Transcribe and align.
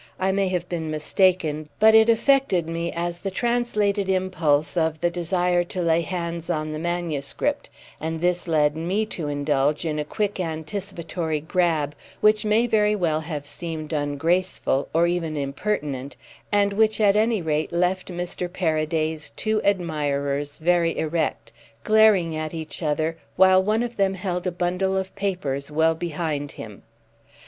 I 0.19 0.31
may 0.31 0.47
have 0.47 0.67
been 0.67 0.89
mistaken, 0.89 1.69
but 1.79 1.93
it 1.93 2.09
affected 2.09 2.67
me 2.67 2.91
as 2.91 3.19
the 3.19 3.29
translated 3.29 4.09
impulse 4.09 4.75
of 4.75 4.99
the 4.99 5.11
desire 5.11 5.63
to 5.65 5.79
lay 5.83 6.01
hands 6.01 6.49
on 6.49 6.73
the 6.73 6.79
manuscript, 6.79 7.69
and 7.99 8.19
this 8.19 8.47
led 8.47 8.75
me 8.75 9.05
to 9.05 9.27
indulge 9.27 9.85
in 9.85 9.99
a 9.99 10.03
quick 10.03 10.39
anticipatory 10.39 11.39
grab 11.39 11.93
which 12.19 12.43
may 12.43 12.65
very 12.65 12.95
well 12.95 13.19
have 13.19 13.45
seemed 13.45 13.93
ungraceful, 13.93 14.89
or 14.91 15.05
even 15.05 15.37
impertinent, 15.37 16.17
and 16.51 16.73
which 16.73 16.99
at 16.99 17.15
any 17.15 17.39
rate 17.43 17.71
left 17.71 18.07
Mr. 18.07 18.51
Paraday's 18.51 19.29
two 19.29 19.61
admirers 19.63 20.57
very 20.57 20.97
erect, 20.97 21.51
glaring 21.83 22.35
at 22.35 22.55
each 22.55 22.81
other 22.81 23.17
while 23.35 23.61
one 23.61 23.83
of 23.83 23.97
them 23.97 24.15
held 24.15 24.47
a 24.47 24.51
bundle 24.51 24.97
of 24.97 25.13
papers 25.15 25.69
well 25.69 25.93
behind 25.93 26.53
him. 26.53 26.81